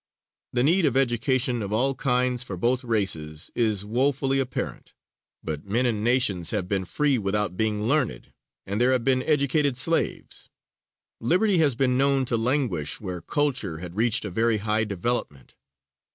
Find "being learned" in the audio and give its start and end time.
7.55-8.33